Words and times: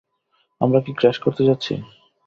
আমরা 0.61 0.79
কি 0.85 0.91
ক্র্যাশ 0.93 1.17
করতে 1.19 1.41
যাচ্ছি! 1.45 1.73